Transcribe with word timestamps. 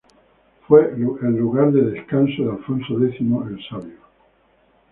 Fue 0.67 0.97
lugar 0.97 1.71
de 1.71 1.91
descanso 1.91 2.41
de 2.43 2.49
Alfonso 2.53 2.95
X 3.05 3.19
el 3.21 3.59
Sabio. 3.69 3.97